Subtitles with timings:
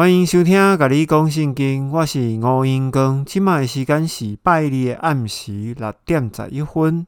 [0.00, 3.22] 欢迎收听《甲你讲圣经》，我是吴英光。
[3.22, 7.06] 今麦时间是拜日的暗时六点十一分。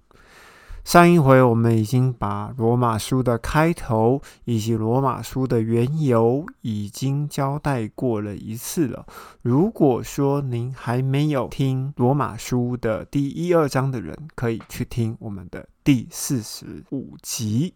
[0.85, 9.07] 上一回我们已经把罗马书的开头以及罗马书的缘由已经交代过了一次了。
[9.41, 17.73] 如果说您还没有听罗马书的第一二章的人，可以去听我们的第四十五集。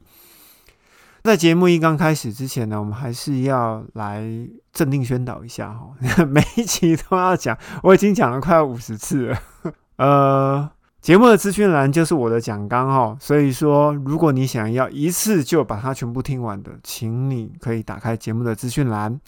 [1.26, 4.24] 在节目一刚开始之前呢，我们还是要来
[4.72, 5.90] 镇定宣导一下哈，
[6.24, 9.38] 每一集都要讲，我已经讲了快五十次了。
[9.98, 10.70] 呃，
[11.02, 19.20] 节目的资讯栏就是我的讲纲哈，所以说如果你想要一次就把它全部听完的，请你可以打开节目的资讯栏。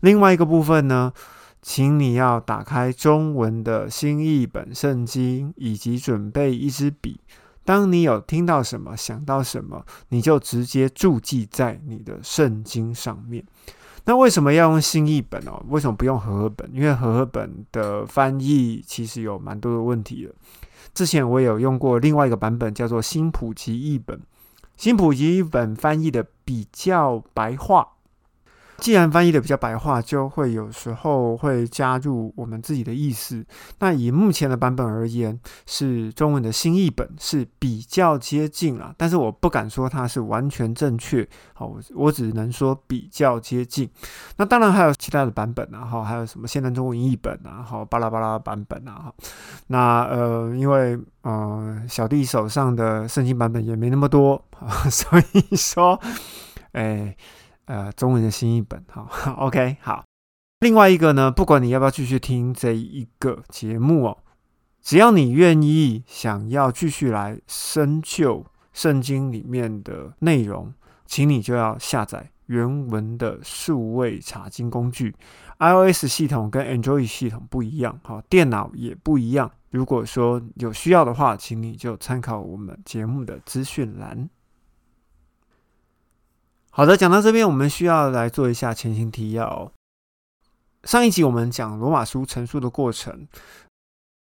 [0.00, 1.10] 另外一个部分呢，
[1.62, 7.18] 请你要打开中文的新译本圣经，以及准备一支笔。
[7.66, 13.44] 当你有听到什么、想到什么，你就直接注记在你的圣经上面。
[14.04, 15.60] 那为什么要用新译本哦？
[15.68, 16.70] 为什么不用和合本？
[16.72, 20.32] 因为和合本的翻译其实有蛮多的问题的。
[20.94, 24.20] 之前我有用过另外一个版本，叫做新普及译本。
[24.76, 27.88] 新普及译本翻译的比较白话。
[28.78, 33.44] 既然翻译的比较白话，就会有时候会加入我们自己的意思。
[33.78, 41.26] 那以目前的版本而言，是中文的新译本是比较接近了，但是我不敢说它是完全正确。
[41.54, 43.88] 好，我我只能说比较接近。
[44.36, 49.12] 那当然还有其他的版本啊，哈，还有什么现代中文译本啊，好，巴拉巴拉版本啊，
[49.68, 54.44] 那呃，因为呃，小弟手上的圣经版本也没那么多，
[54.90, 55.98] 所以说，
[56.72, 57.16] 哎。
[57.66, 60.04] 呃，中文的新译本，好， OK，好。
[60.60, 64.18] 另外一个呢，不管你要不要继续听这一个节目哦，
[64.80, 70.72] 只要你愿意，想要继续来深究圣经里面的内容，
[71.04, 75.14] 请你就要下载原文的数位查经工具。
[75.58, 79.50] iOS 系统跟 Android 系统不一样，好，电脑也不一样。
[79.70, 84.30] 如果说有需要的话，请你就参考我们节目的资讯栏。
[86.76, 89.72] 好的，讲到这边，我们需要来做一下前情提要。
[90.84, 93.26] 上一集我们讲罗马书陈述的过程，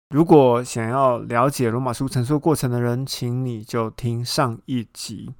[0.08, 5.34] 如果想要了解罗马书陈述过程的人，请你就听上一集。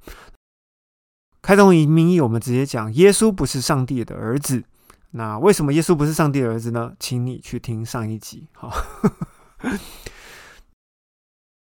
[1.41, 4.63] 开宗明义，我们直接讲耶稣不是上帝的儿子。
[5.09, 6.93] 那为什么耶稣不是上帝的儿子呢？
[6.99, 8.47] 请你去听上一集。
[8.53, 8.71] 好。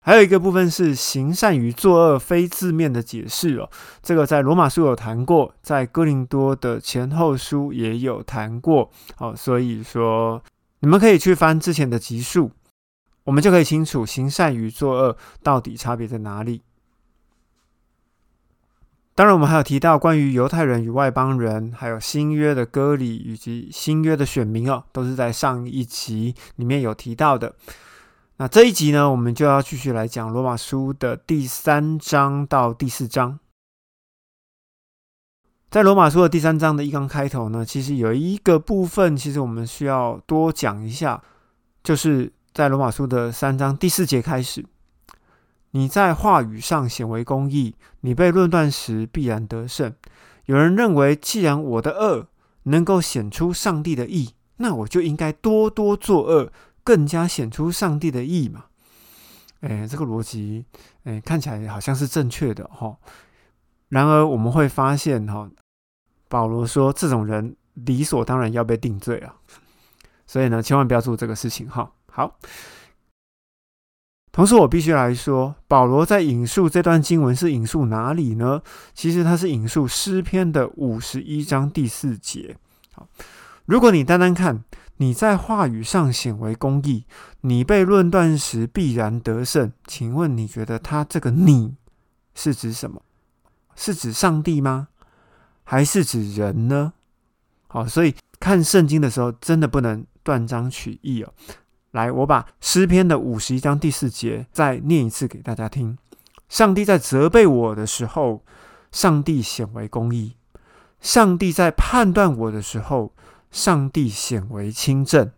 [0.08, 3.68] 还有一个部分是行善与作恶非字面的解释哦，
[4.02, 10.42] 这个在罗马书有谈过，在哥林多的前后书也有谈过哦，所以说
[10.80, 12.50] 你们可以去翻之前的集数，
[13.24, 16.62] 我们就可以清楚行善与作恶到底差别在哪里。
[19.14, 27.54] 当然，我们还有提到关于犹太人与外邦人，还有新约的割礼以及新约的选民哦，都是在上一集里面有提到的。
[28.40, 33.40] 那这一集呢，我们就要继续来讲罗马书的第三章到第四章。
[35.68, 41.20] 在罗马书的第三章的一刚开头呢，其实有一个部分，其实我们需要多讲一下，
[41.82, 44.64] 就是在罗马书的三章第四节开始，
[45.72, 49.92] 你在话语上显为公义，你被论断时必然得胜。
[50.44, 52.28] 有人认为，既然我的恶
[52.62, 56.52] 能够显出上帝的义，那我就应该多多作恶。
[56.88, 58.64] 更加显出上帝的意嘛？
[59.60, 60.64] 哎，这个逻辑，
[61.04, 62.96] 哎，看起来好像是正确的哈。
[63.90, 65.50] 然而，我们会发现哈，
[66.30, 69.36] 保罗说这种人理所当然要被定罪啊。
[70.26, 71.92] 所以呢，千万不要做这个事情哈。
[72.10, 72.38] 好，
[74.32, 78.62] 同时我必须来说，保罗在引述这段经文是引述哪里呢？
[78.94, 82.56] 其实他是引述诗篇的五十一章第四节。
[82.94, 83.06] 好，
[83.66, 84.64] 如果你单单看。
[85.00, 87.04] 你在话语上显为公义，
[87.42, 89.72] 你被论断时必然得胜。
[89.86, 91.76] 请问你觉得他这个“你”
[92.34, 93.02] 是指什么？
[93.76, 94.88] 是指上帝吗？
[95.62, 96.94] 还是指人呢？
[97.68, 101.32] 好，所以看圣经的时候，真的不能断章取义哦。
[101.92, 105.96] 来，我把诗篇的五十一章第四节再念一次给大家听。
[106.48, 108.42] 上帝在责备我的时候，
[108.90, 110.32] 上帝显为公义；
[111.00, 113.12] 上帝在判断我的时候。
[113.50, 115.32] 上帝显为清正，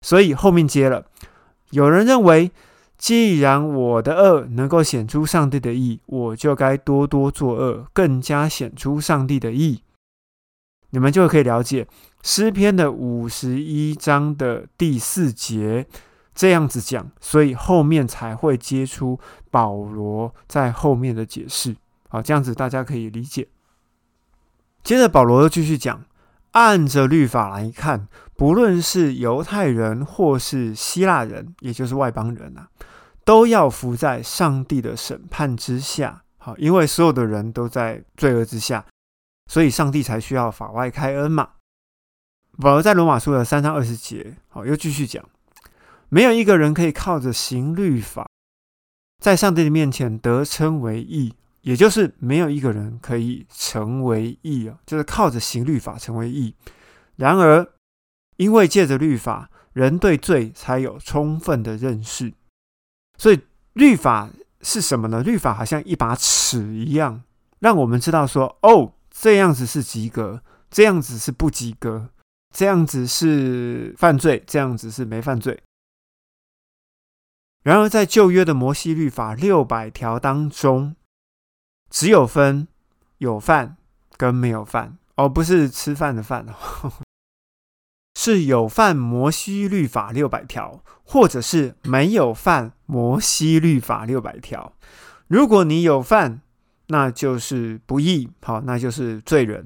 [0.00, 1.06] 所以后面接了。
[1.70, 2.50] 有人认为，
[2.96, 9.82] 既然我的恶能够显出上帝的义，我就该多多作恶，更加显出上帝的义。
[10.90, 11.86] 你们就可以了解
[12.22, 15.86] 诗篇的五十一章的第四节
[16.34, 19.18] 这样子讲，所以后面才会接出
[19.50, 21.76] 保罗在后面的解释。
[22.08, 23.46] 好，这样子大家可以理解。
[24.82, 26.04] 接着保罗又继续讲。
[26.52, 32.68] 按着律法来看，不论是犹太人或是希腊人，也就是外邦人啊，
[33.24, 36.22] 都要服在上帝的审判之下。
[36.38, 38.84] 好，因为所有的人都在罪恶之下，
[39.46, 41.50] 所以上帝才需要法外开恩嘛。
[42.58, 45.24] 保罗在罗马书的三章二十节，好，又继续讲，
[46.08, 48.26] 没有一个人可以靠着行律法，
[49.18, 51.34] 在上帝的面前得称为义。
[51.62, 56.54] 也就是没有一个人可以成为义啊，就是靠着行律法成为义。
[57.16, 57.66] 然而，
[58.36, 62.32] 因为借着律法，人对罪才有充分的认识。
[63.18, 63.40] 所以，
[63.74, 64.30] 律法
[64.62, 65.22] 是什么呢？
[65.22, 67.22] 律法好像一把尺一样，
[67.58, 72.08] 让我们知道说：哦，这样子是及格，这样子是不及格，
[72.54, 75.62] 这样子是犯罪，这样子是没犯罪。
[77.62, 80.96] 然而，在旧约的摩西律法六百条当中，
[81.90, 82.68] 只有分
[83.18, 83.76] 有饭
[84.16, 86.92] 跟没有饭，而不是吃饭的饭哦，
[88.14, 94.72] 是有饭摩西律法六百条，或者是没有饭摩西律法六百条。
[95.26, 96.40] 如果你有饭，
[96.86, 99.64] 那就是不义，好，那就是罪人；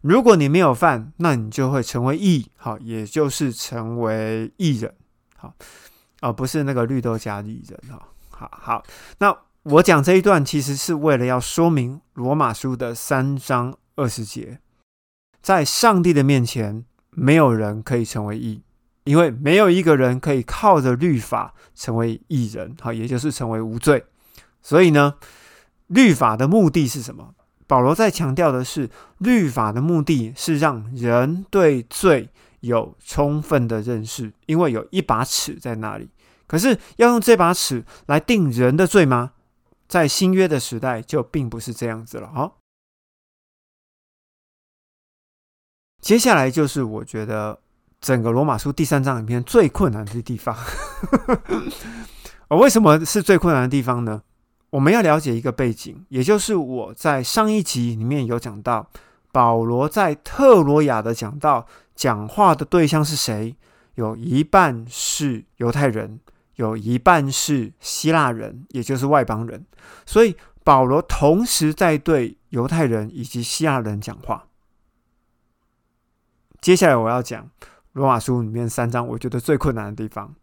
[0.00, 4.94] 如果你没有饭，那你就会成为义，好，也就是成为义人，
[5.36, 5.54] 好，
[6.20, 8.82] 而不是那个绿豆加义人，哈，好好，
[9.18, 9.36] 那。
[9.70, 14.60] 我讲这一段，其实是为了要说明罗马书的三章二十节，
[15.42, 18.62] 在上帝的面前，没有人可以成为义，
[19.04, 24.02] 因为没有一个人可以靠着律法成为义人，好，也就是成为无罪。
[24.62, 25.16] 所以呢，
[25.88, 27.34] 律法的目的是什么？
[27.66, 28.88] 保罗在强调的是，
[29.18, 32.30] 律法的目的是让人对罪
[32.60, 36.08] 有充分的认识，因为有一把尺在那里。
[36.46, 39.32] 可是要用这把尺来定人的罪吗？
[39.88, 42.52] 在新约的时代，就并不是这样子了哈。
[46.00, 47.58] 接下来就是我觉得
[48.00, 50.54] 整个罗马书第三章里面最困难的地方。
[52.60, 54.22] 为什么是最困难的地方呢？
[54.70, 58.90] 我们要了解一个背景，也就是我在上一集里面有讲到，
[59.32, 63.56] 保罗在特罗亚的讲到，讲话的对象是谁？
[63.94, 66.20] 有一半是犹太人。
[66.58, 69.64] 有一半是希腊人，也就是外邦人，
[70.04, 74.48] 所以保罗同时在对犹太人以及希腊人讲话。
[76.60, 77.48] 接下来我要讲
[77.92, 80.34] 罗马书里面三章，我觉得最困难的地方，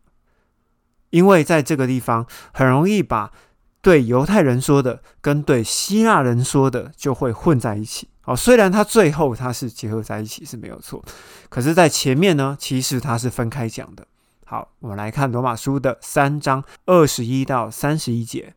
[1.09, 3.33] 因为在这个地方很容易把
[3.81, 8.07] 对犹太人说的跟对希腊人说的就会混在一起。
[8.23, 11.03] 哦，虽然他最后他是结合在一起是没有错，
[11.49, 14.07] 可是，在前面呢，其实他是分开讲的。
[14.47, 18.53] 好，我们来看罗马书的三章二十一到三十一节。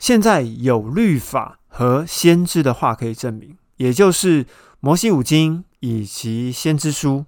[0.00, 4.46] 现在有律法和先知的话可以证明，也就是
[4.80, 7.26] 摩西五经以及先知书，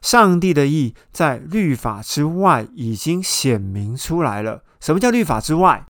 [0.00, 4.64] 上帝的意在律法之外已经显明出来了。
[4.80, 5.84] 什么叫律法之外？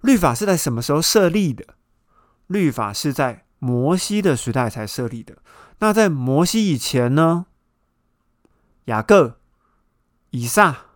[0.00, 1.74] 律法是在什么时候设立的？
[2.46, 5.36] 律法是在摩西的时代才设立的。
[5.80, 7.44] 那在摩西以前呢？
[8.90, 9.38] 雅各、
[10.30, 10.86] 以撒、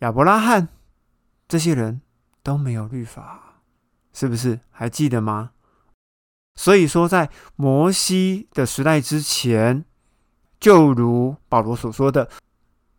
[0.00, 0.66] 亚伯拉罕
[1.46, 2.00] 这些人
[2.42, 3.60] 都没有律法，
[4.12, 4.58] 是不是？
[4.72, 5.52] 还记得吗？
[6.56, 9.84] 所以说，在摩西的时代之前，
[10.58, 12.28] 就如保罗所说的，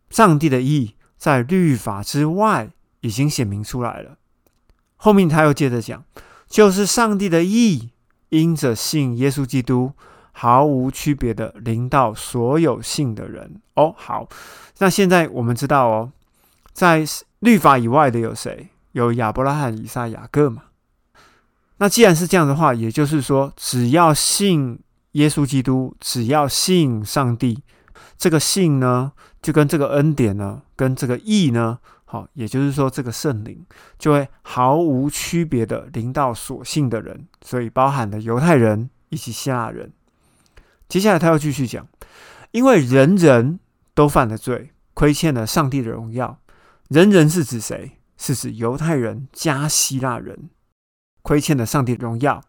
[0.08, 4.16] 上帝的意在律法之外已经显明出来了。
[4.96, 6.02] 后面他又接着讲，
[6.46, 7.90] 就是上帝的意
[8.30, 9.92] 因着信耶稣基督。
[10.40, 13.92] 毫无区别的临到所有信的人哦。
[13.96, 14.28] 好，
[14.78, 16.12] 那现在我们知道哦，
[16.72, 17.04] 在
[17.40, 18.68] 律法以外的有谁？
[18.92, 20.62] 有亚伯拉罕、以撒、雅各嘛？
[21.78, 24.78] 那既然是这样的话，也就是说，只要信
[25.12, 27.64] 耶稣基督，只要信上帝，
[28.16, 29.10] 这个信呢，
[29.42, 33.66] 就跟这个恩典呢，跟这个义呢，好，也就是说，这个圣灵
[33.98, 39.92] 就会毫无区别的临到所信的人，所以包含了犹太人以及希腊人。
[40.88, 41.86] 接下来他要继续讲，
[42.52, 43.60] 因为人人
[43.94, 46.38] 都犯了罪，亏欠了上帝的荣耀。
[46.88, 47.92] 人人是指谁？
[48.16, 50.50] 是指犹太人加希腊人，
[51.22, 52.42] 亏欠了上帝的荣耀。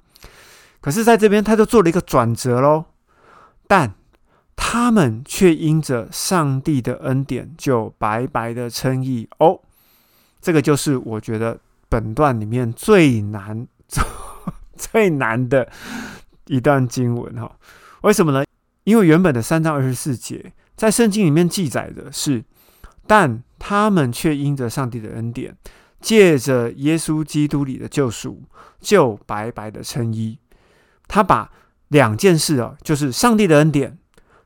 [0.81, 2.85] 可是，在这边他就做了一个转折喽。
[3.67, 3.93] 但
[4.55, 9.61] 他们却因着上帝的恩典，就白白的称义哦。
[10.41, 13.67] 这个就是我觉得本段里面最难、
[14.75, 15.69] 最难的
[16.47, 17.57] 一段经文哈。
[18.01, 18.43] 为什么呢？
[18.85, 22.43] 因为原本的三章二十四节在圣经里面记载的是，
[23.05, 25.55] 但他们却因着上帝的恩典，
[25.99, 28.41] 借着耶稣基督里的救赎，
[28.79, 30.39] 就白白的称义。
[31.07, 31.51] 他把
[31.89, 33.97] 两件事哦，就是上帝的恩典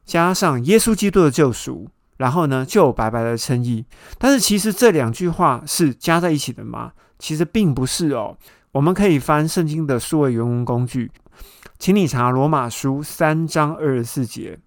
[0.04, 3.86] 加上耶稣基督的救赎，然后呢就白白的称义。
[4.18, 6.94] 但是其实这两句话是加在一起的吗？
[7.20, 8.38] 其实并不是哦。
[8.72, 11.12] 我们可以翻圣经的数位原文工具，
[11.78, 14.60] 请你查罗马书三章二十四节。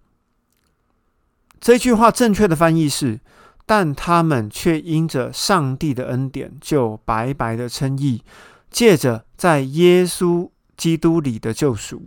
[1.59, 3.21] 这句话正确的翻译是：
[3.65, 8.23] 但他们却因着上帝的恩典，就白白的称义，
[8.71, 12.05] 借着在耶稣基督里的救赎。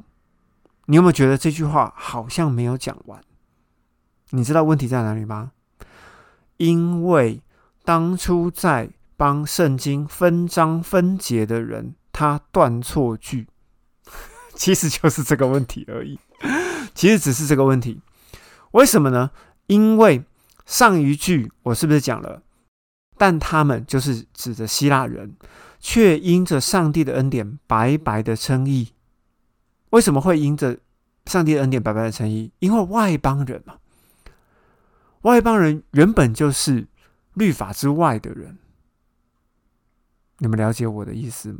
[0.85, 3.21] 你有没有觉得这句话好像没有讲完？
[4.29, 5.51] 你知道问题在哪里吗？
[6.57, 7.41] 因为
[7.83, 13.47] 当初在帮圣经分章分节的人，他断错句，
[14.59, 16.19] 其实就是这个问题而已。
[16.93, 18.01] 其实只是这个问题，
[18.71, 19.31] 为什么呢？
[19.67, 20.25] 因为
[20.65, 22.43] 上一句我是不是讲了？
[23.17, 25.37] 但他们就是指着希腊人，
[25.79, 28.89] 却因着上帝的恩典白白的称义。
[29.91, 30.77] 为什么会因着
[31.25, 32.51] 上帝恩典白白的称义？
[32.59, 33.77] 因为外邦人嘛，
[35.21, 36.85] 外邦人原本就是
[37.33, 38.57] 律法之外的人。
[40.39, 41.59] 你们了解我的意思吗？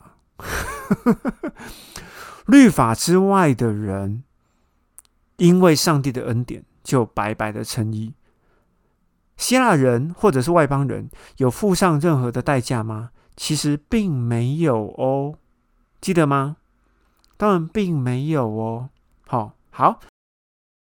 [2.50, 4.24] 律法之外的人，
[5.38, 8.16] 因为上帝的恩典，就白白的称义。
[9.38, 13.12] 希腊人或者是外邦人，有付上任何的代价吗？
[13.38, 15.36] 其实并没有哦，
[16.02, 16.58] 记得吗？
[17.38, 18.90] 当然并没有哦。
[19.28, 20.00] 好，好，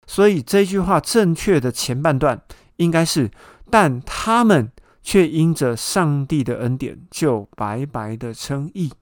[0.07, 2.43] 所以这句话正确的前半段
[2.77, 3.31] 应该是，
[3.71, 8.93] 但他们却因着上帝的恩典，就白白的称义。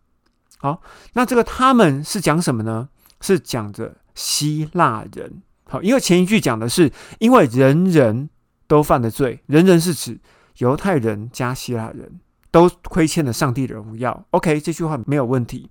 [0.62, 0.80] 好，
[1.14, 2.88] 那这个他们是讲什么呢？
[3.20, 5.42] 是讲着希腊人。
[5.64, 8.30] 好，因为前一句讲的是，因为人人
[8.68, 10.20] 都犯了罪，人人是指
[10.58, 12.20] 犹太人加希腊人
[12.52, 14.24] 都亏欠了上帝的荣耀。
[14.30, 15.68] OK，这句话没有问题。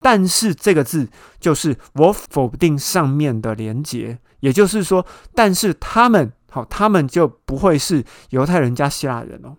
[0.00, 9.56] 但是这个字就是我否定上面的连结，也就是说，但是他们好，他们就不会是犹太人加希腊人哦，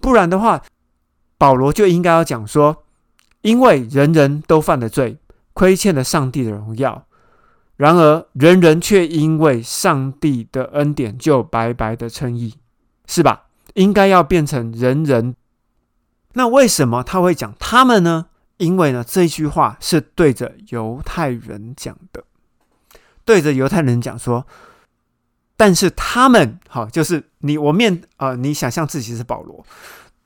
[0.00, 0.62] 不然的话，
[1.38, 2.85] 保罗就应该要讲说，
[3.46, 5.18] 因为人人都犯了罪，
[5.52, 7.06] 亏欠了上帝的荣耀，
[7.76, 12.54] 然而人人却因为上帝的恩典就白白的称义，
[13.06, 13.44] 是吧？
[13.74, 15.36] 应该要变成人人。
[16.32, 18.26] 那为什么他会讲他们呢？
[18.56, 22.24] 因为呢，这句话是对着犹太人讲的，
[23.24, 24.44] 对着犹太人讲说，
[25.56, 29.64] 但是他们好，就是你我面啊，你想象自己是保罗，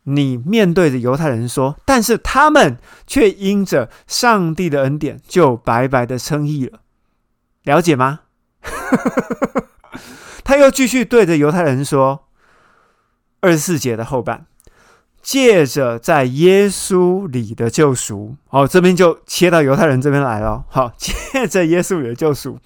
[0.05, 6.81] 你面对着犹太人说，但是他们却因着上帝的恩典，就白白的称义了，
[7.65, 8.21] 了解吗？
[10.43, 12.27] 他又继续对着犹太人说，
[13.41, 14.47] 二十四节的后半。
[15.23, 20.65] 借着在耶稣里的救赎，好，这边就切到犹太人这边来了。
[20.71, 22.59] 好， 借着耶稣里的救赎，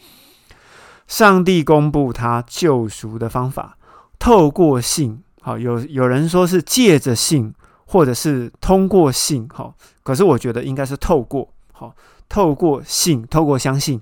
[1.09, 3.76] 上帝公布他救赎的方法，
[4.21, 5.24] 透过信。
[5.45, 7.53] 好，有有人说是借着信，
[7.85, 9.47] 或者是通过信。
[9.53, 11.53] 好，可是我觉得应该是透过。
[11.71, 11.95] 好，
[12.31, 14.01] 透过信，透过相信，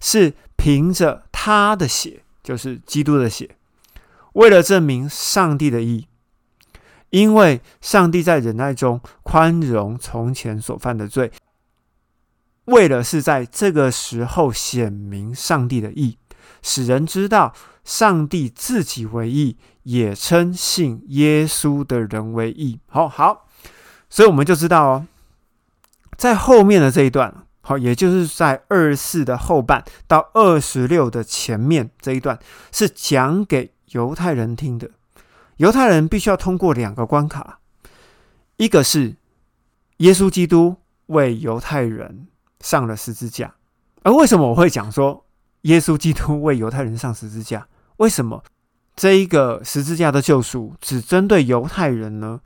[0.00, 3.56] 是凭着他的血，就是基督的血，
[4.34, 6.06] 为了证明上帝的意。
[7.08, 11.32] 因为上帝在忍耐中宽容从前所犯的罪，
[12.66, 16.16] 为了是在这个时候显明上帝的意，
[16.62, 17.52] 使人知道
[17.84, 22.80] 上帝自己为义，也称信耶稣的人为义。
[22.86, 23.46] 好好，
[24.08, 25.06] 所以我们就知道哦，
[26.16, 32.38] 在后面的这一段，好，也就是在二四的后半到二十六的前面这一段，
[32.70, 34.90] 是讲给犹太人听的。
[35.56, 37.58] 犹太人必须要通过两个关卡，
[38.56, 39.16] 一个是
[39.98, 42.28] 耶稣基督为犹太人
[42.60, 43.54] 上了十字架。
[44.02, 45.26] 而为什么我会讲说
[45.62, 47.66] 耶稣基督为犹太人上十字架？
[47.96, 48.42] 为什么
[48.96, 52.40] 这一个十字架的救赎只针对犹太人呢？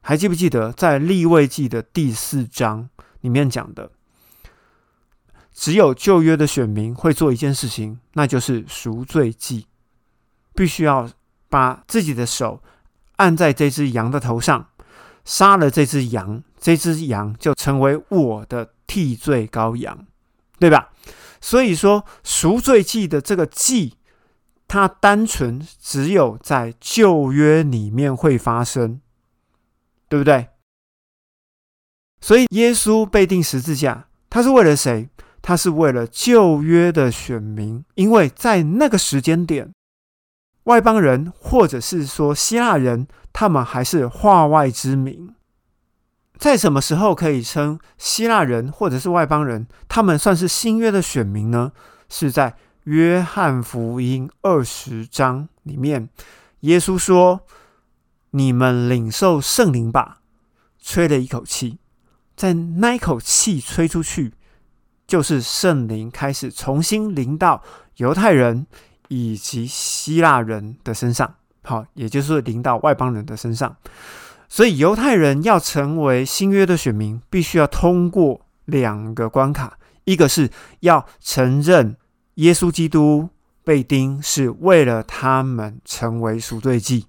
[0.00, 2.88] 还记不记得在立位记的第四章
[3.20, 3.90] 里面讲的，
[5.52, 9.66] 只有旧约的选民会做一件事情，那就是赎罪祭，
[10.54, 11.10] 必须要。
[11.48, 12.60] 把自己的手
[13.16, 14.68] 按在这只羊的头上，
[15.24, 20.06] 杀了这只羊，这只羊就成为我的替罪羔羊，
[20.58, 20.90] 对吧？
[21.46, 23.94] 所以说赎罪祭的这个祭，
[24.66, 29.00] 它单纯只有在旧约里面会发生，
[30.08, 30.48] 对不对？
[32.20, 35.08] 所以耶稣被钉十字架，他是为了谁？
[35.40, 39.70] 他是为了旧约的选民，因为在那个时间点。
[40.64, 45.32] 外邦人，或者是说希腊人，他们还是化外之民。
[46.38, 51.72] 在什么时候可以称希腊人或者是外邦人，他们算是新约的选民呢？
[52.08, 56.08] 是在约翰福音二十章里面，
[56.60, 57.40] 耶稣说
[58.30, 60.20] ：“你们领受圣灵吧。”
[60.78, 61.78] 吹了一口气，
[62.36, 64.34] 在那一口气吹出去，
[65.04, 67.60] 就是圣灵开始重新临到
[67.96, 68.68] 犹太人
[69.08, 71.34] 以及希腊人的身上。
[71.64, 73.74] 好，也就是临到外邦人的身上。
[74.48, 80.50] 所以犹太人要成为新约的选民，必须要通过两个关卡：一个是
[80.80, 81.96] 要承认
[82.34, 83.28] 耶稣基督
[83.64, 87.06] 被钉是为了他们成为赎罪祭；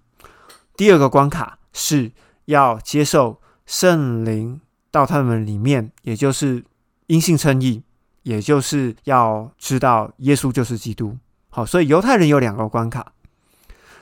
[0.75, 2.11] 第二个关卡是
[2.45, 6.63] 要接受圣灵到他们里面，也就是
[7.05, 7.83] 因信称义，
[8.23, 11.15] 也就是要知道耶稣就是基督。
[11.49, 13.13] 好，所以犹太人有两个关卡。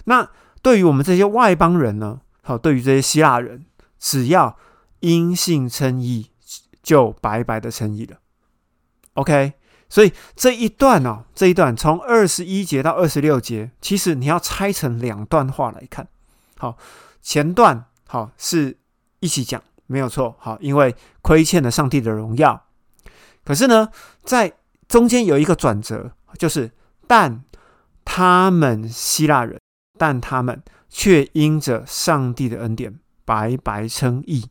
[0.05, 0.29] 那
[0.61, 2.21] 对于我们这些外邦人呢？
[2.47, 3.65] 好，对于这些希腊人，
[3.97, 4.55] 只要
[4.99, 6.29] 因信称义，
[6.83, 8.19] 就白白的称义了。
[9.13, 9.53] OK，
[9.89, 16.07] 所以这一段哦，这一段从二十一节到二十六节，其实你要拆成两段话来看。
[16.59, 16.77] 好，
[17.19, 18.77] 前段好是
[19.21, 20.35] 一起讲，没有错。
[20.37, 22.67] 好，因为亏欠了上帝的荣耀。
[23.43, 23.89] 可是呢，
[24.23, 24.53] 在
[24.87, 26.71] 中间有一个转折，就是
[27.07, 27.43] 但
[28.03, 29.59] 他们希腊人，
[29.97, 30.61] 但他们。
[30.97, 34.45] 却因着上帝的恩典白白称义，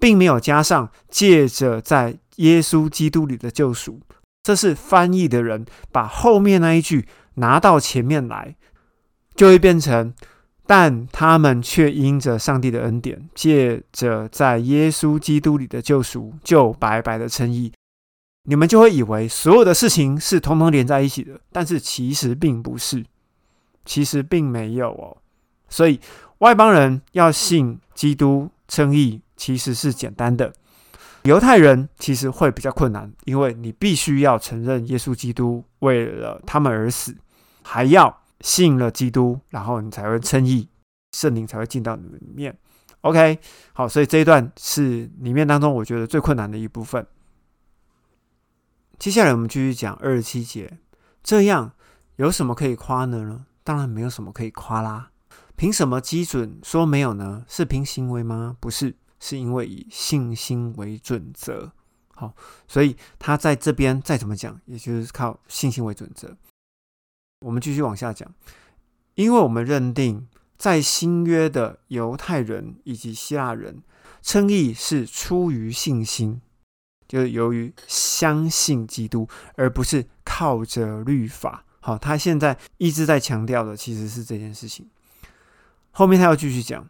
[0.00, 4.00] 并没有加上借着在耶稣基督里的救赎。
[4.42, 8.56] 这是翻译的人把后面那一句拿到前面来，
[9.36, 10.12] 就会变成：
[10.66, 17.72] 但他们却因着上帝的恩典，借着在耶稣基督里的救赎，就白白的称义。
[18.42, 23.04] 你们就会以为所有的事情是统统连在一起的，但是其实并不是，
[23.84, 25.18] 其实并没有哦。
[25.70, 25.98] 所以
[26.38, 30.52] 外邦人要信基督称义，其实是简单的；
[31.22, 37.16] 犹太人其实会比较困难，因为你必须要承认耶稣基督为了他们而死，
[37.62, 40.68] 还要信了基督，然后你才会称义，
[41.12, 42.56] 圣灵才会进到你们里面。
[43.02, 43.38] OK，
[43.72, 47.06] 好，所以这一段是里面当中我觉得最困难的一部分。
[48.98, 50.78] 接下来我们继续讲二十七节，
[51.22, 51.72] 这样
[52.16, 53.46] 有什么可以夸呢？
[53.64, 55.10] 当然没有什么可以夸啦。
[55.60, 57.44] 凭什么基准说没有呢？
[57.46, 58.56] 是凭行为吗？
[58.60, 61.70] 不是，是因为以信心为准则。
[62.14, 62.34] 好，
[62.66, 66.34] 所以他在这边再怎么讲，也就是靠信心为准则。
[67.40, 68.34] 我们继续往下讲，
[69.16, 73.82] 因为我们认定在新约的犹太人以及希腊人
[74.22, 76.40] 称义是出于信心，
[77.06, 81.66] 就是由于相信基督，而不是靠着律法。
[81.80, 84.88] 好，他现在一直在强调的其实是这件事情。
[85.90, 86.88] 后面他要继续讲，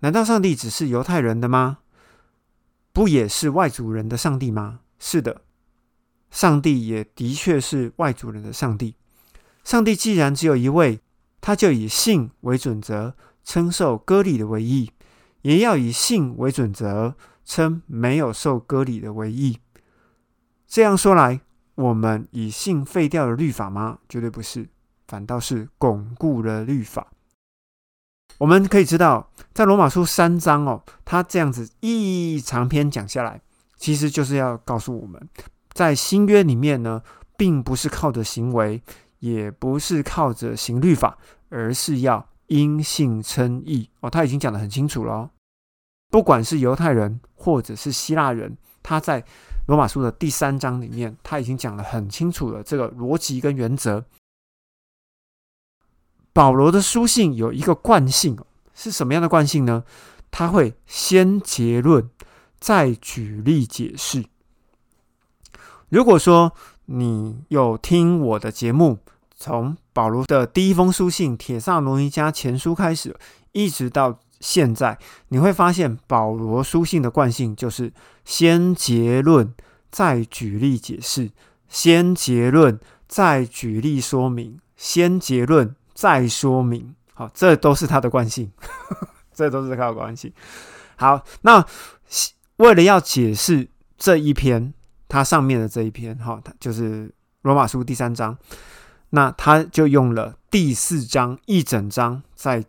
[0.00, 1.78] 难道上帝只是犹太人的吗？
[2.92, 4.80] 不也是外族人的上帝吗？
[4.98, 5.42] 是的，
[6.30, 8.96] 上帝也的确是外族人的上帝。
[9.62, 11.00] 上帝既然只有一位，
[11.40, 13.14] 他就以信为准则，
[13.44, 14.90] 称受割礼的为义，
[15.42, 17.14] 也要以信为准则，
[17.44, 19.60] 称没有受割礼的为义。
[20.66, 21.40] 这样说来，
[21.76, 23.98] 我们以信废掉了律法吗？
[24.08, 24.68] 绝对不是，
[25.06, 27.12] 反倒是巩固了律法。
[28.38, 33.40] 我们可以知道，在罗马书三章哦，他这样子一长篇讲下来，
[33.76, 35.28] 其实就是要告诉我们，
[35.72, 37.02] 在新约里面呢，
[37.36, 38.80] 并不是靠着行为，
[39.18, 44.08] 也不是靠着行律法，而是要因信称义哦。
[44.08, 45.28] 他已经讲得很清楚了，
[46.08, 49.24] 不管是犹太人或者是希腊人，他在
[49.66, 54.04] 罗马书的第三章里面，他已经讲得很清楚了这个逻辑跟原则。
[56.32, 58.36] 保罗的书信有一个惯性，
[58.74, 59.84] 是什么样的惯性呢？
[60.30, 62.08] 他会先结论，
[62.60, 64.24] 再举例解释。
[65.88, 66.52] 如果说
[66.84, 68.98] 你有听我的节目，
[69.36, 73.16] 从保罗的第一封书信《铁萨罗尼迦前书》开始，
[73.52, 77.92] 一直到现在，你会发现保罗书信的惯性就是
[78.24, 79.54] 先结论，
[79.90, 81.30] 再举例解释；
[81.68, 85.74] 先结论，再举例说明；先结论。
[85.98, 88.48] 再说明，好，这都是他的惯性，
[89.34, 90.32] 这都是他的惯性。
[90.94, 91.66] 好，那
[92.58, 94.72] 为了要解释这一篇，
[95.08, 98.38] 它上面的这一篇，哈，就是罗马书第三章，
[99.10, 102.64] 那他就用了第四章一整章，在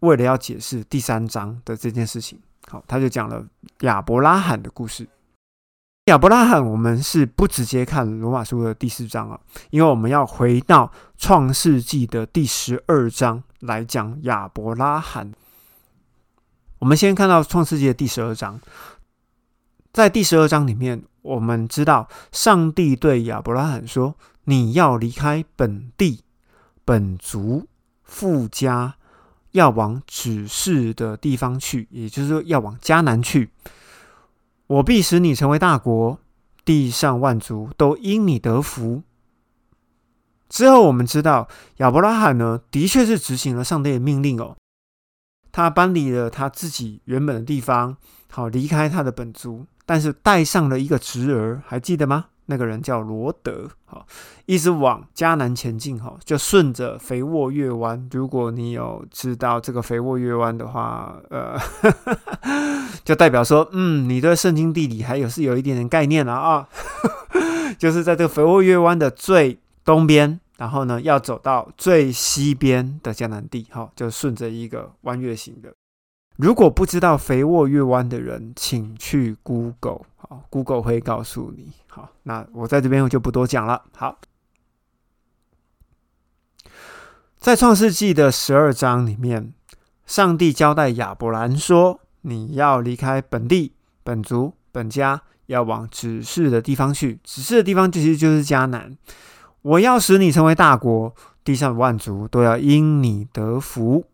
[0.00, 3.46] 为了要解释第三章的这件事情，好，他就讲了
[3.82, 5.08] 亚伯拉罕的故事。
[6.06, 9.38] 亚伯拉罕，我们是不直接看罗马书的第四章啊，
[9.70, 15.30] 因为我们要回到创世纪的第十二章来讲亚伯拉罕。
[16.80, 18.60] 我们先看到创世纪的第十二章，
[19.92, 26.24] 在第十二章里面，我们知道上帝对亚伯拉罕说：“你要离开本地、
[26.84, 27.68] 本族、
[28.02, 28.96] 富家，
[29.52, 33.50] 要往指示的地方去，也就是说，要往迦南去。
[34.72, 36.18] 我必使你成为大国，
[36.64, 39.02] 地上万族都因你得福。”
[40.48, 44.56] 之后，我们知道亚伯拉罕呢，的确是执行了上帝的命令哦。
[45.50, 47.98] 他搬离了他自己原本的地方，
[48.30, 52.26] 好离开他的本族，但是带上了一个侄儿，还记得吗？
[52.46, 54.06] 那个人叫罗德，好，
[54.46, 58.08] 一直往迦南前进，哈，就顺着肥沃月湾。
[58.12, 61.58] 如果你有知道这个肥沃月湾的话，呃，
[63.04, 66.68] 就代表说，嗯，你对圣经地理还有是有一点点概念了啊，
[67.78, 70.38] 就是在这个肥沃月湾的最东边。
[70.58, 75.74] 然后呢，要走到最西边的迦南地，哈，就顺着一个弯月形的。
[76.42, 81.70] 如果不知道肥沃月湾的人，请去 Google，好，Google 会告诉你。
[81.86, 83.80] 好，那我在这边我就不多讲了。
[83.96, 84.18] 好，
[87.38, 89.54] 在创世纪的十二章里面，
[90.04, 97.20] 上帝交代亚伯兰说：“你要离开本地、本族、本家，要往指示的地方去。
[97.22, 98.98] 指示的地方其实就是迦南。”
[99.62, 104.06] 我要使你成为大国，地上的万族都要因你得福。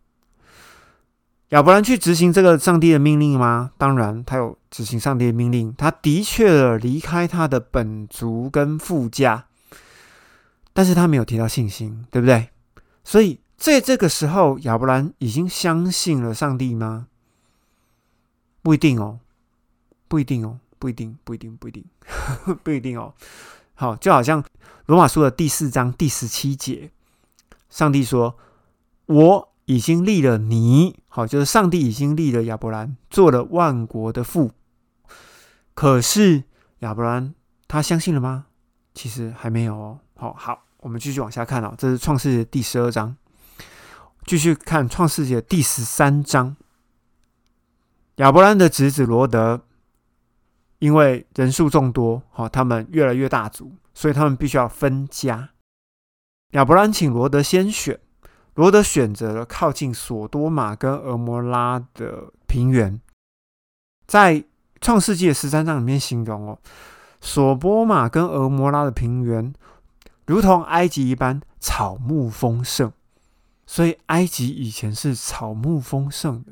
[1.49, 3.71] 亚伯兰去执行这个上帝的命令吗？
[3.77, 5.73] 当然，他有执行上帝的命令。
[5.75, 9.47] 他的确离开他的本族跟富家，
[10.73, 12.49] 但是他没有提到信心，对不对？
[13.03, 17.07] 所以在这个时候，亚伯兰已经相信了上帝吗？
[18.61, 19.19] 不一定哦，
[20.07, 21.83] 不一定哦，不一定，不一定，不一定，
[22.63, 23.11] 不一定哦。
[23.73, 24.43] 好，就好像
[24.85, 26.91] 罗马书的第四章第十七节，
[27.71, 28.37] 上帝说
[29.07, 34.51] ：“我已经立了你。”好，就是上帝已经立了亚伯兰，做了万国的父。
[35.75, 36.43] 可是
[36.79, 37.35] 亚伯兰
[37.67, 38.47] 他相信了吗？
[38.95, 39.99] 其实还没有哦。
[40.15, 41.75] 好好，我们继续往下看哦。
[41.77, 43.15] 这是创世纪第十二章，
[44.25, 46.57] 继续看创世纪第十三章。
[48.15, 49.61] 亚伯兰的侄子罗德。
[50.79, 55.49] 因为人数众多，好，他们越来越大族，所以他们必须要分家。
[56.51, 57.99] 亚伯兰请罗德先选，
[58.59, 62.99] 罗德选择了靠近索多玛跟俄摩拉的平原。
[64.05, 64.43] 在
[64.81, 66.59] 创世纪的十三章里面形容哦，
[67.21, 69.53] 索波玛跟俄摩拉的平原
[70.25, 72.91] 如同埃及一般草木丰盛，
[73.65, 76.51] 所以埃及以前是草木丰盛的，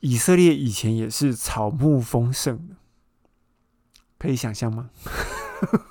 [0.00, 2.74] 以色列以前也是草木丰盛的。
[4.18, 4.90] 可以想象吗？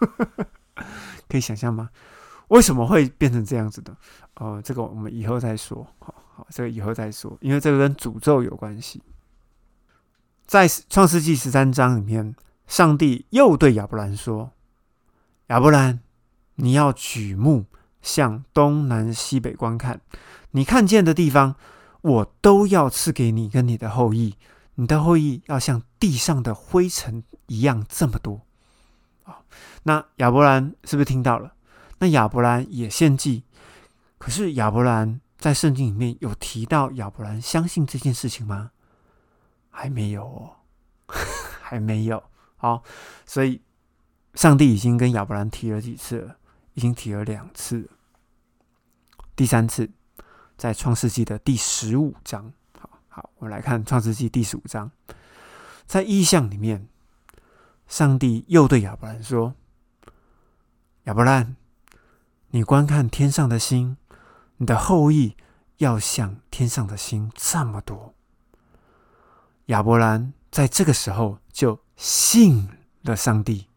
[1.29, 1.91] 可以想象吗？
[2.51, 3.95] 为什么会变成这样子的？
[4.35, 5.87] 哦，这个我们以后再说。
[5.99, 9.01] 好好，这个以后再说，因为这个跟诅咒有关系。
[10.45, 12.35] 在创世纪十三章里面，
[12.67, 14.51] 上帝又对亚伯兰说
[15.47, 16.01] ：“亚伯兰，
[16.55, 17.65] 你要举目
[18.01, 20.01] 向东南西北观看，
[20.51, 21.55] 你看见的地方，
[22.01, 24.35] 我都要赐给你跟你的后裔。”
[24.75, 28.41] 你的后裔要像地上的灰尘一样这么多
[29.25, 29.39] 啊！
[29.83, 31.53] 那亚伯兰是不是听到了？
[32.01, 33.43] 那亚伯兰也献祭，
[34.17, 38.71] 可是亚伯兰在圣经里面有提到亚伯兰相信这件事情吗？
[39.69, 40.55] 还没有哦，
[41.61, 42.23] 还没有。
[42.57, 42.81] 好，
[43.27, 43.61] 所以
[44.33, 46.37] 上帝已经跟亚伯兰提了几次了，
[46.73, 47.87] 已经提了两次，
[49.35, 49.87] 第三次
[50.57, 52.51] 在创世纪的第十五章。
[53.09, 54.89] 好，我们来看创世纪第十五章，
[55.85, 56.87] 在意象里面，
[57.85, 59.53] 上帝又对亚伯兰说
[61.05, 61.55] ：“亚伯兰，
[62.51, 63.97] 你观看天上的星，
[64.57, 65.35] 你的后裔
[65.77, 68.13] 要像天上的星这么多。”
[69.67, 72.67] 亚伯兰在这个时候就信
[73.03, 73.67] 了上帝，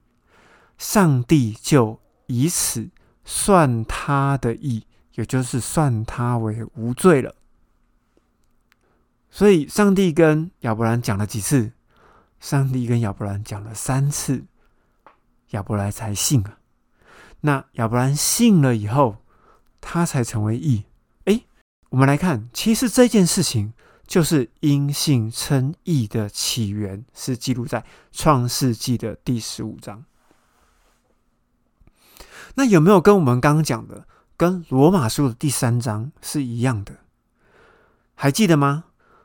[0.77, 2.91] 上帝就以此
[3.25, 7.35] 算他的义，也就是算他为无罪了。
[9.31, 11.73] 所以，上帝跟亚伯兰讲了几次？
[12.41, 14.45] 上帝跟亚伯兰讲了三次，
[15.51, 16.59] 亚伯兰才信啊。
[17.47, 19.19] 那亚伯兰信了以后，
[19.79, 20.85] 他才成为义。
[21.27, 21.43] 哎，
[21.91, 23.75] 我们来看，其实这件事情
[24.07, 30.07] 就是因信称义的起源，是记录在创世纪的第十五章。
[32.55, 34.07] 那有没有跟我们刚刚讲的，
[34.39, 36.95] 跟罗马书的第三章是一样的？
[38.15, 38.85] 还记得吗？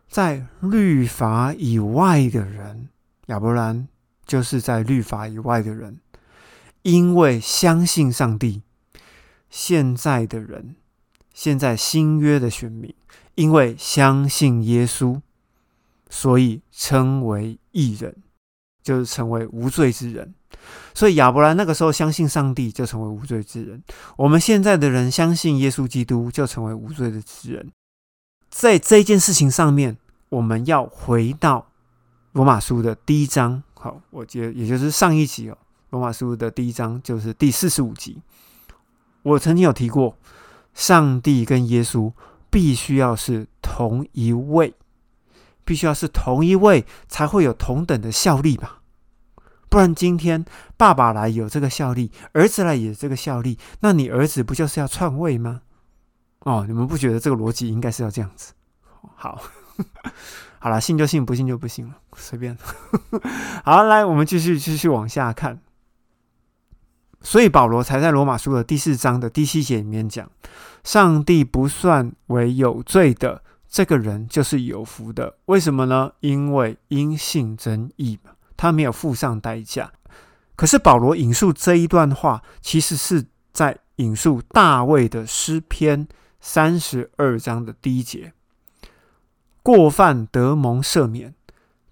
[0.10, 2.89] 在律法以外的人，
[3.27, 3.88] 亚伯兰
[4.25, 6.01] 就是在律法以外的人，
[6.82, 8.62] 因为相信上帝。
[9.50, 10.76] 现在的人，
[11.34, 12.94] 现在新约的选民，
[13.36, 15.20] 因为相信耶稣，
[16.10, 18.15] 所以称为义人，
[18.84, 20.34] 就是成为无罪之人。
[20.94, 23.82] 所以亚伯兰那个时候相信上帝，就成为无罪之人。
[24.18, 27.72] 我们现在的人相信耶稣基督，就成为无罪的之人。
[28.50, 29.98] 在这件事情上面，
[30.30, 31.72] 我们要回到
[32.34, 33.63] 罗马书的第一章。
[33.74, 35.58] 好，我得也就是上一集哦，
[35.89, 38.21] 罗马书的第一章就是第四十五集。
[39.23, 40.17] 我曾经有提过，
[40.73, 42.12] 上帝跟耶稣
[42.49, 44.75] 必须要是同一位，
[45.65, 48.82] 必须要是同一位，才会有同等的效力吧。
[49.67, 50.45] 不然今天
[50.78, 55.62] 爸爸来有这个效力，儿子来也这个效力，那你儿子不就是要篡位吗？
[56.39, 58.54] 哦，你们不觉得这个逻辑应该是要这样子？
[59.15, 59.41] 好，
[60.60, 62.58] 好了，信就信，不信就不信了，随便。
[63.65, 65.60] 好，来，我们继续继续往下看。
[67.21, 70.29] 所以保罗才在罗马书的第四章的第七节里面讲，
[70.84, 75.36] 上帝不算为有罪的这个人就是有福的。
[75.45, 76.12] 为什么呢？
[76.21, 78.32] 因为因信真义嘛。
[78.55, 79.89] 他没有付上代价，
[80.58, 86.05] 可是保罗引述这一段话，其实是在引述大卫的诗篇
[86.41, 88.34] 三十二章的第一节
[89.63, 91.34] ：“过犯得蒙赦免，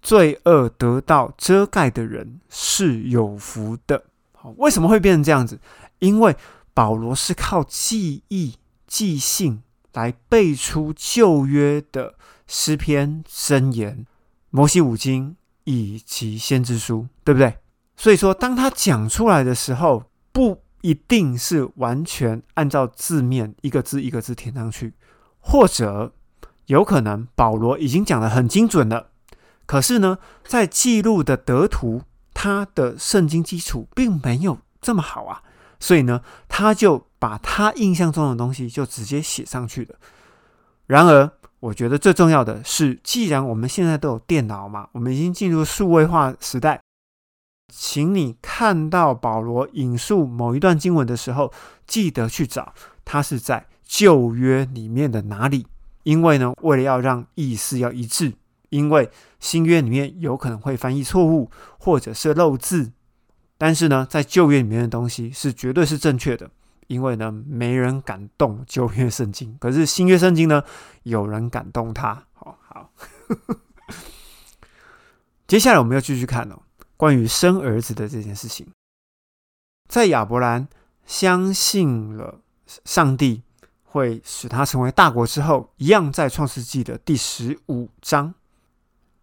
[0.02, 4.04] 罪恶得到遮盖的人是有福的。”
[4.40, 5.58] 好，为什么会变成这样子？
[5.98, 6.36] 因为
[6.72, 8.54] 保罗是靠记忆、
[8.86, 12.14] 记性来背出旧约的
[12.46, 14.06] 诗篇、箴言、
[14.50, 15.36] 摩西五经。
[15.70, 17.58] 以及先知书，对不对？
[17.94, 24.94] 所以说，当他讲出来的时候，不一定是完全按照字面一个字一个字填上去，
[25.40, 26.14] 或者
[26.68, 29.08] 有可能保罗已经讲的很精准了。
[29.66, 32.00] 可是呢，在记录的得图，
[32.40, 35.42] 他的圣经基础并没有这么好啊，
[35.80, 39.96] 所以呢，他就把他印象中的东西就直接写上去了。
[40.86, 46.80] 然而，我觉得最重要的是，既然我们现在都有电脑嘛，我们已经进入数位化时代，
[47.74, 51.52] 请你看到保罗引述某一段经文的时候，
[51.88, 52.72] 记得去找
[53.04, 55.66] 他是在旧约里面的哪里，
[56.04, 58.32] 因为呢，为了要让意思要一致，
[58.70, 62.92] 因为新约里面有可能会翻译错误或者是漏字，
[63.56, 66.50] 但是呢，在旧约里面的东西是绝对是正确的。
[66.86, 70.64] 因为呢，没人敢动旧约圣经，可是新约圣经呢，
[71.02, 72.24] 有人敢动它。
[72.32, 72.90] 好好，
[75.46, 76.62] 接下来我们要继续看哦，
[76.96, 78.66] 关于生儿子的这件事情。
[79.86, 80.66] 在亚伯兰
[81.04, 82.40] 相信了
[82.86, 83.42] 上帝
[83.82, 88.32] 会使他成为大国之后，一样在创世纪的第十五章，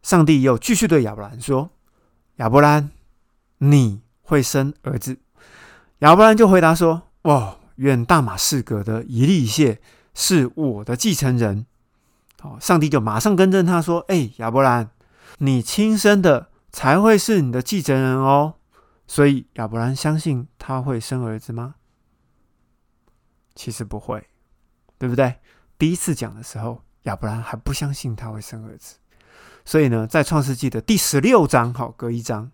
[0.06, 1.72] 上帝又继续对亚伯兰说
[2.38, 2.92] ：“亚伯兰，
[3.58, 5.18] 你会生儿子。”
[6.06, 7.08] 亚伯兰就回答说。
[7.24, 7.58] 哇！
[7.78, 9.82] 愿大马士革的一利谢
[10.14, 11.66] 是我的继承人。
[12.40, 14.92] 好，上帝就马上更正他说：“哎，亚伯兰，
[15.40, 18.54] 你亲生的才会是你的继承人哦。”
[19.08, 21.74] 所以亚伯兰相信他会生儿子吗？
[23.56, 24.28] 其实不会，
[25.00, 25.38] 对不对？
[25.80, 28.98] 第一次讲的时候，亚伯兰还不相信他会生儿子。
[29.66, 32.52] 所以呢，在创世纪的第十六章，好，隔一章，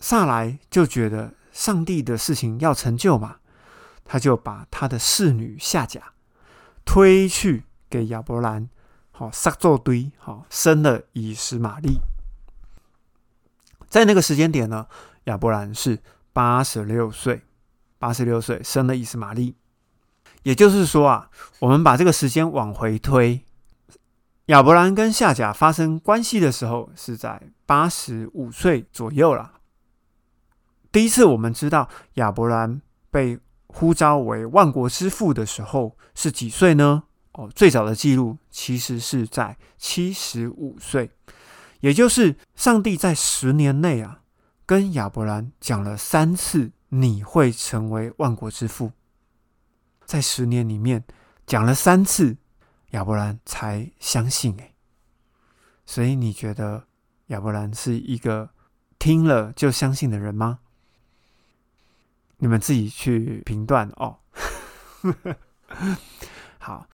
[0.00, 3.36] 萨来就觉得上帝的事情要成就嘛。
[4.04, 6.14] 他就把他的侍女夏甲
[6.84, 8.68] 推去给亚伯兰，
[9.12, 12.00] 好撒作堆，好生了以实玛利。
[13.88, 14.88] 在那个时间点呢，
[15.24, 17.42] 亚伯兰是八十六岁，
[18.00, 19.54] 八十六岁生了以实玛利。
[20.42, 23.44] 也就是说啊，我们把这个时间往回推，
[24.50, 29.52] 亚伯兰跟夏甲发生关系的时候是在八十五岁左右了。
[30.90, 33.38] 第一次我们知道亚伯兰被。
[33.72, 37.04] 呼召为万国之父的时候是几岁呢？
[37.34, 41.08] 哦，最早的记录其实是在七十五岁，
[41.78, 44.22] 也就是上帝在十年内啊，
[44.66, 48.90] 跟亚伯兰讲了三次你会成为万国之父，
[50.04, 51.04] 在十年里面
[51.46, 52.36] 讲了三次，
[52.90, 54.56] 亚伯兰才相信。
[54.58, 54.74] 诶，
[55.86, 56.84] 所以你觉得
[57.26, 58.50] 亚伯兰是一个
[58.98, 60.60] 听了就相信的人吗？
[62.38, 64.18] 你们自己去评断哦。
[66.58, 66.86] 好，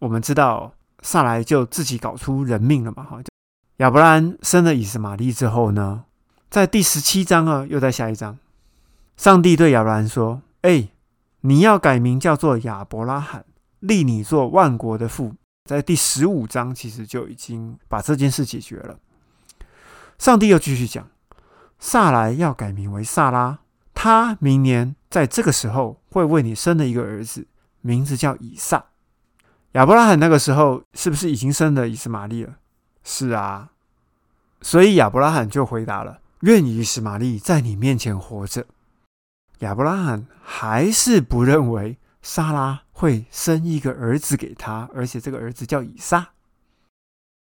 [0.00, 3.04] 我们知道萨来就自己搞出人命了嘛？
[3.04, 3.22] 哈，
[3.78, 6.04] 亚伯兰生了以实玛利之后呢，
[6.50, 8.38] 在第十七章啊，又在下一章，
[9.16, 10.88] 上帝对亚伯兰说：“哎，
[11.40, 13.44] 你要改名叫做亚伯拉罕，
[13.86, 18.98] 立你做万国的父。”在第十五章其实就已经把这件事解决了。
[20.16, 21.08] 上帝又继续讲，
[21.80, 23.58] 萨来要改名为萨拉。
[23.92, 27.48] 他明年在这个时候会为你生了一个儿子，
[27.80, 28.84] 名字叫以撒。
[29.72, 32.56] 亚伯拉罕那个时候是不是已经生了以斯玛利了？
[33.02, 33.70] 是啊。
[34.62, 38.66] 所以亚伯拉罕就回答了：“愿以实玛利在你面前活着。”
[39.60, 46.30] 亚伯拉罕还是不认为莎拉会生一个儿子给他，而且这个儿子叫以撒。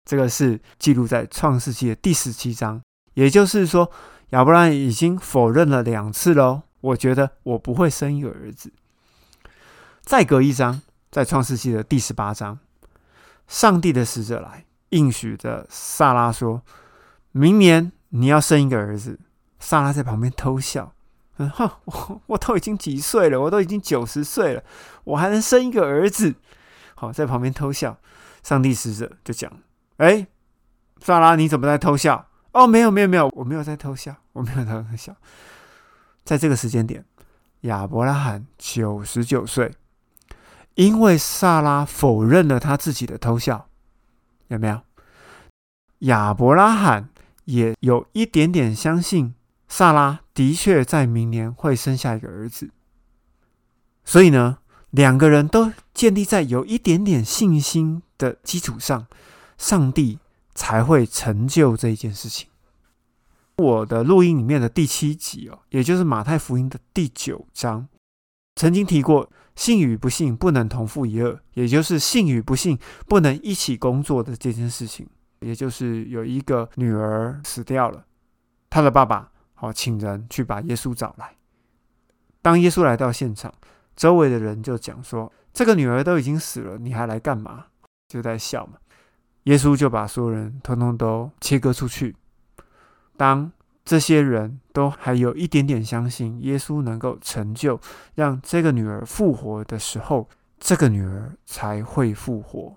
[0.05, 2.83] 这个是记录在创世纪的第十七章，
[3.15, 3.89] 也就是说，
[4.31, 6.63] 亚伯拉罕已经否认了两次喽。
[6.81, 8.73] 我觉得我不会生一个儿子。
[10.03, 10.83] 再隔一章，
[11.13, 12.59] 在创世纪的第十八章，
[13.47, 16.63] 上帝的使者来应许着萨拉说
[17.31, 19.21] ：“明年你要生一个儿子。”
[19.61, 20.93] 萨拉在旁边偷笑
[21.39, 23.41] ：“嗯哼，我我都已经几岁了？
[23.41, 24.63] 我都已经九十岁了，
[25.05, 26.35] 我还能生一个儿子？”
[26.97, 27.99] 好，在旁边偷笑。
[28.43, 29.53] 上帝使者就讲。
[29.97, 30.27] 哎，
[31.01, 32.29] 萨拉，你怎么在偷笑？
[32.53, 35.15] 哦，没有，没有，没有，我没有在偷笑，我没有在偷笑。
[36.25, 37.05] 在这个时间点，
[37.63, 39.75] 亚伯拉罕九十九岁，
[40.75, 43.69] 因为萨拉否认了他自己的偷笑，
[44.49, 44.81] 有没有？
[46.01, 47.09] 亚伯拉罕
[47.45, 49.35] 也有一点点相信
[49.69, 52.71] 萨拉的确在明年会生下一个儿子，
[54.05, 54.59] 所以呢，
[54.91, 59.07] 两个人都建立在有一点点信心的基础上。
[59.59, 60.19] 上帝
[60.55, 62.47] 才会成就这一件事情。
[63.57, 67.89] 我的录音里面的第七集哦，也就是马太福音的第九章，
[68.57, 75.09] 曾经提过信与不信不能同负一二，也就是信与不信不能一起工作的这件事情。
[75.41, 78.05] 也就是有一个女儿死掉了，
[78.69, 81.35] 她的爸爸好请人去把耶稣找来。
[82.41, 83.53] 当耶稣来到现场，
[83.97, 87.67] 周围的人就讲说：“这个女儿都已经死了，你还来干嘛？”
[88.07, 88.75] 就在笑嘛。
[89.45, 92.15] 耶稣就把所有人通通都切割出去。
[93.17, 93.51] 当
[93.85, 97.81] 这些人都还有一点点相信耶稣能够成就
[98.15, 102.77] 让这个女儿复活的时候，这个女儿才会复活。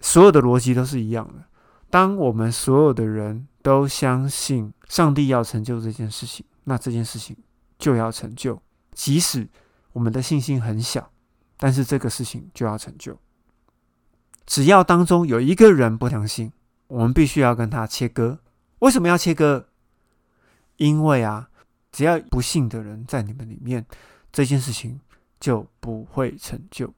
[0.00, 1.44] 所有的逻辑都是一样的。
[1.90, 7.36] 当我们所有的人都相信上帝要成就这件事情，那这件事情
[7.76, 8.62] 就要成就。
[8.92, 9.48] 即使
[9.92, 11.10] 我们的信心很小，
[11.56, 13.18] 但是这个事情就要成就。
[14.46, 16.52] 只要当中有一个人不相信，
[16.86, 18.38] 我们必须要跟他切割。
[18.78, 19.66] 为什么要切割？
[20.76, 21.48] 因为啊，
[21.90, 23.84] 只要不信的人在你们里面，
[24.30, 25.00] 这件事情
[25.40, 26.94] 就不会成就。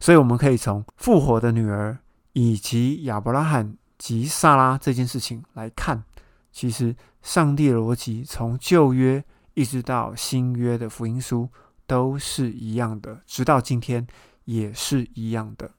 [0.00, 1.96] 所以我们可以从复活的女儿
[2.32, 6.04] 以及亚伯拉罕及萨拉这件事情来看，
[6.52, 11.48] 其实上帝的逻辑从旧约一直到新约的福音书
[11.86, 14.06] 都是一样的，直到今天
[14.44, 15.70] 也是一样的。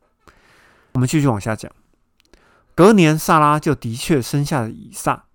[0.94, 1.72] 我们继续往下讲。
[2.74, 5.26] 隔年，萨拉就的确生下了以撒，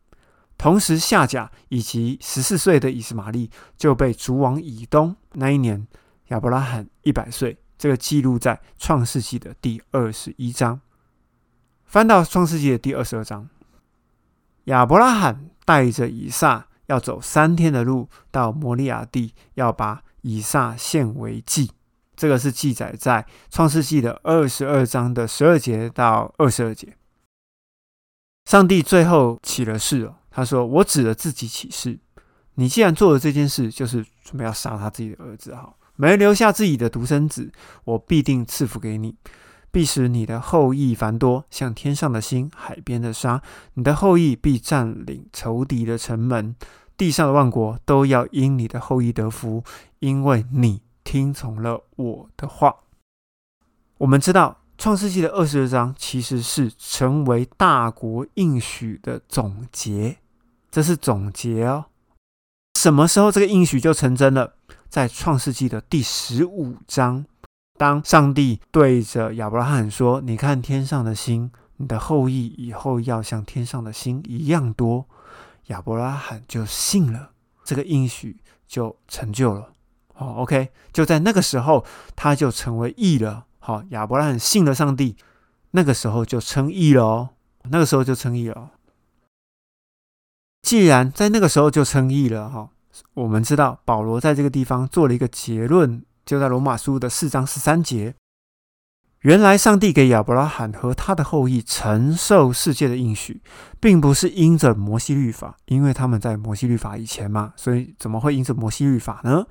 [0.58, 5.16] 同时夏甲以及十四岁的以斯玛利就被逐往以东。
[5.32, 5.86] 那一年，
[6.28, 7.56] 亚伯拉罕一百岁。
[7.78, 10.78] 这个记录在创世纪的第二十一章。
[11.90, 13.48] 翻到创世纪的第二十二章，
[14.66, 21.72] 亚伯拉罕带着以撒要走三天的路到摩利亚地，要把以撒献为祭。
[22.14, 26.96] 这个是记载在创世纪的二十二章的十二节到二十二节。
[28.44, 31.98] 上帝最后起了誓哦，他说：“我指着自己起誓，
[32.54, 37.50] 你既然做了这件事，就是准备要杀他自己的儿子，哈，没留下自己的独生子，
[37.82, 39.16] 我必定赐福给你，
[39.70, 43.42] 必使你的后裔繁多，像天上的星、海边的沙。
[43.74, 46.54] 你的后裔必占领仇敌的城门，
[46.96, 49.64] 地上的万国都要因你的后裔得福，
[49.98, 52.72] 因为你。”听从了我的话，
[53.98, 60.18] 我们知道创世纪的二十二章其实是成为大国应许的总结，
[60.70, 61.86] 这是总结哦。
[62.78, 64.54] 什么时候这个应许就成真了？
[64.88, 67.24] 在创世纪的第十五章，
[67.80, 75.06] 当上帝对着亚伯拉罕说：“你看天上的星，你的后裔以后要像天上的星一样多。”
[75.68, 77.30] 亚伯拉罕就信了，
[77.64, 79.72] 这个应许就成就了。
[80.16, 81.82] 哦，OK，就在那个时候，
[82.14, 83.46] 他就成为义了。
[83.60, 85.16] 好，亚伯拉罕信了上帝，
[85.70, 87.30] 那个时候就称义了哦。
[87.70, 88.72] 那个时候就称义了。
[90.60, 92.68] 既然在那个时候就称义了，哈，
[93.14, 98.14] 我们知道保罗在这个地方做了一个结论，就在罗马书的四章十三节。
[99.20, 103.42] 原来上帝给亚伯拉罕和他的后裔承受世界的应许，
[103.78, 109.46] 并不是因着摩西律法，因为他们在摩西律法以前嘛，所以怎么会因着摩西律法呢？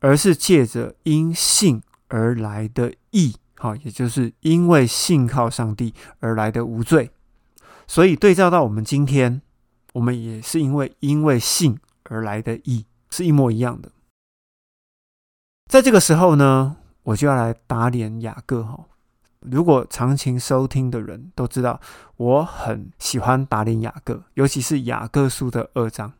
[0.00, 7.10] 而是借着因信而来的义，好，也就是因为信靠上帝而来的无罪。
[7.86, 9.42] 所以对照到我们今天，
[9.92, 13.90] 我们也是因为因为信而来的义，是一模一样的。
[15.66, 18.86] 在这个时候呢，我就要来打脸雅各哈。
[19.40, 21.80] 如果长情收听的人都知道，
[22.16, 26.12] 我很喜欢打脸雅各，尤其是雅各书的二章。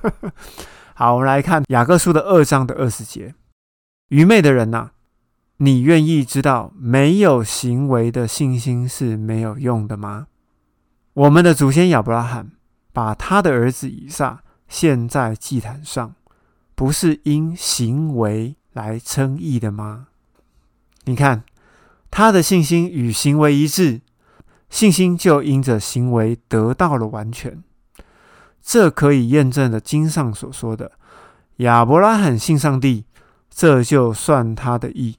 [0.94, 3.34] 好，我们来看雅各书的二章的二十节：
[4.08, 4.90] 愚昧的人呐，
[5.56, 10.26] 你愿意知道没有行为的信心是没有用的吗？
[11.14, 12.52] 我们的祖先亚伯拉罕
[12.92, 16.14] 把他的儿子以撒献在祭坛上，
[16.74, 20.08] 不是因行为来称义的吗？
[21.04, 21.44] 你看。
[22.16, 24.00] 他的信心与行为一致，
[24.70, 27.64] 信心就因着行为得到了完全。
[28.62, 30.92] 这可以验证了经上所说的：
[31.56, 33.04] 亚伯拉罕信上帝，
[33.50, 35.16] 这就算他的义，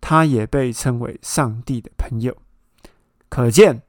[0.00, 2.36] 他也被称为上帝的朋友。
[3.28, 3.82] 可见，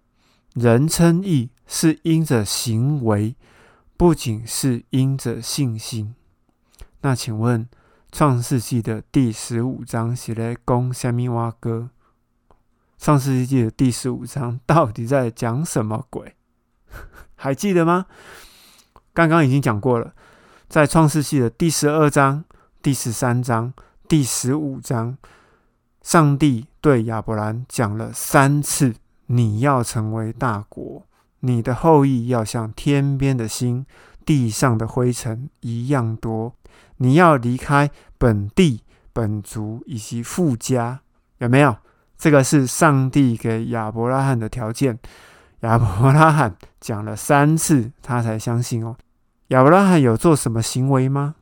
[0.56, 3.36] 人称义是因着行为，
[3.96, 6.16] 不仅是因着信心。
[7.02, 7.66] 那请问，
[8.12, 11.90] 创世纪的第十五章写来讲虾米话歌？
[12.98, 16.36] 上世纪的第十五章到底在讲什么鬼？
[17.36, 18.06] 还记得吗？
[19.14, 20.14] 刚刚已经讲过了，
[20.68, 22.44] 在创世纪的第十二章、
[22.82, 23.74] 第十三章、
[24.10, 25.18] 第十五章，
[26.02, 28.94] 上帝对亚伯兰讲了三次：
[29.28, 31.06] 你要成为大国，
[31.40, 33.86] 你的后裔要像天边的星、
[34.26, 36.56] 地上的灰尘一样多。
[36.98, 41.02] 你要离开本地、本族以及富家，
[41.38, 41.78] 有没有？
[42.18, 45.00] 这个是上帝给亚伯拉罕的条件，
[45.62, 48.98] 亚伯拉罕讲了三次，他才相信哦。
[49.48, 51.36] 亚伯拉罕有做什么行为吗？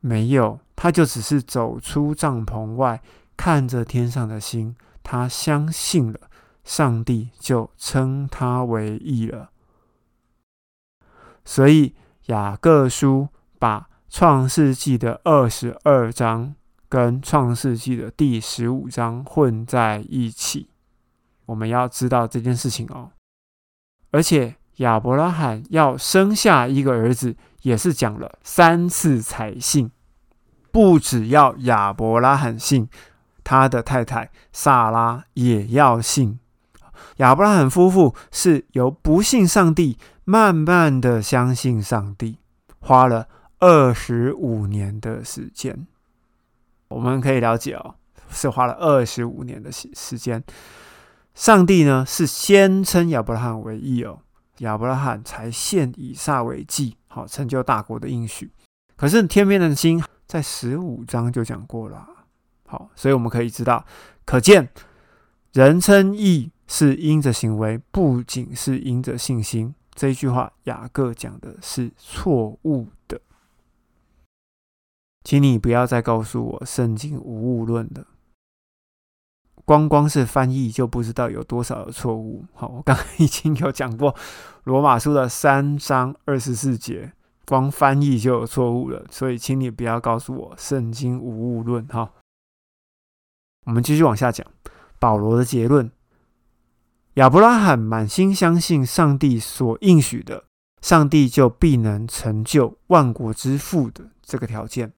[0.00, 3.02] 没有，他就只是走出帐篷外，
[3.36, 6.18] 看着天上的星，他相信了，
[6.64, 9.50] 上帝就称他为义了。
[11.44, 11.94] 所以
[12.26, 13.88] 雅各书把
[14.18, 16.54] 创世纪的二十二章。
[16.88, 20.70] 跟创世纪的第十五章混在一起，
[21.44, 23.10] 我们要知道这件事情哦。
[24.12, 29.90] 而且亚伯拉罕要生下一个儿子，也是讲了三次才信。
[30.70, 32.88] 不只要亚伯拉罕信，
[33.44, 36.40] 他的太太萨拉也要信。
[37.16, 42.38] 亚伯拉罕夫妇是由不信上帝，慢慢的相信上帝，
[42.78, 43.28] 花了
[43.58, 45.86] 二十五年的时间。
[46.88, 47.94] 我们可以了解哦，
[48.30, 50.42] 是花了二十五年的时时间。
[51.34, 54.20] 上帝呢是先称亚伯拉罕为义哦，
[54.58, 58.50] 亚伯拉罕才献以撒为祭，好成就大国的应许。
[58.96, 62.08] 可是天边的星在十五章就讲过了，
[62.66, 63.84] 好，所以我们可以知道，
[64.24, 64.68] 可见
[65.52, 69.74] 人称义是因着行为，不仅是因着信心。
[69.94, 73.20] 这一句话雅各讲的是错误的。
[75.26, 78.06] 请你不要再告诉我圣经无误论了，
[79.64, 82.44] 光光是翻译就不知道有多少的错误。
[82.54, 84.14] 好，我刚刚已经有讲过
[84.62, 87.12] 罗马书的三章二十四节，
[87.44, 91.84] 光翻译就有错误了，所以请你不要告诉我圣经无误论。
[91.88, 92.12] 哈，
[93.64, 94.46] 我们继续往下讲，
[95.00, 95.90] 保罗的结论：
[97.14, 100.44] 亚伯拉罕满心相信上帝所应许的，
[100.80, 104.92] 上帝就必能成就万国之父的这个条件。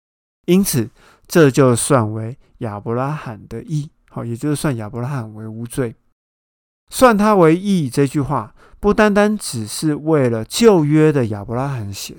[0.48, 0.88] 因此，
[1.26, 5.94] 这就算为亚伯拉罕的义，好，也就是算亚伯拉罕为无罪，
[6.88, 7.90] 算他为义。
[7.90, 12.16] 这句话不单单只是为了旧约的亚伯拉罕写，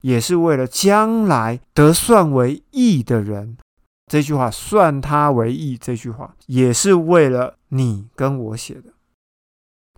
[0.00, 3.58] 也是为了将来得算为义的人。
[4.06, 8.94] 这句话算他为义，这句话也是为了你跟我写的。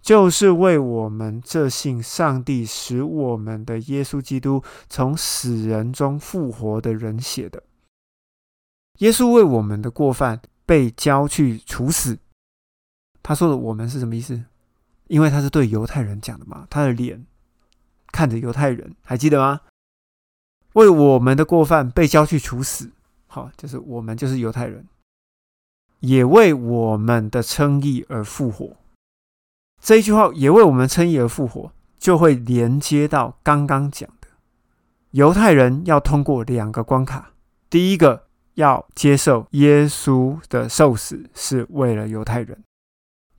[0.02, 7.62] 就是为我们这信上帝使我们的耶稣基督从死人中复活的人写的。
[8.98, 12.18] 耶稣为我们的过犯被交去处死。
[13.22, 14.42] 他说的“我们”是什么意思？
[15.06, 16.66] 因为他是对犹太人讲的嘛。
[16.68, 17.24] 他的脸
[18.08, 19.60] 看着犹太人，还记得吗？
[20.72, 22.90] 为我们的过犯被交去处死。
[23.28, 24.86] 好，就是我们就是犹太人，
[26.00, 28.76] 也为我们的称义而复活。
[29.82, 34.28] 这一句话也为我们称义而复活，就会连接到刚刚讲的
[35.10, 37.32] 犹太人要通过两个关卡：
[37.68, 42.58] 第一个要接受耶稣的受死是为了犹太人；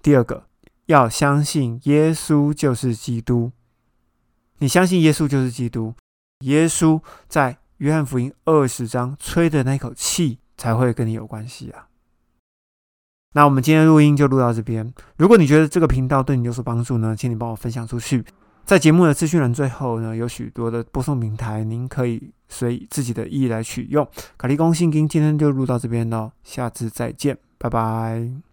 [0.01, 0.45] 第二个
[0.87, 3.53] 要相信耶稣就是基督。
[4.57, 5.95] 你相信耶稣就是基督，
[6.39, 11.87] 耶稣在约翰福音二十章吹的那口气才会跟你有关系啊。
[13.33, 14.93] 那我们今天录音就录到这边。
[15.17, 18.23] 如果你觉得这个频道对你有所帮助呢，请你帮我分享出去。
[18.65, 24.07] 在节目的资讯栏最后呢，有许多的播送平台，您可以随自己的意来取用。
[24.37, 28.52] 卡利公信金今天就录到这边喽，下次再见，拜拜。